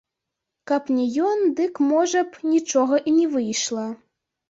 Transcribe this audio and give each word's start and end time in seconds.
Каб 0.71 0.89
не 0.95 1.05
ён, 1.27 1.45
дык, 1.61 1.73
можа 1.91 2.19
б, 2.25 2.45
нічога 2.57 3.03
і 3.09 3.19
не 3.23 3.33
выйшла. 3.39 3.89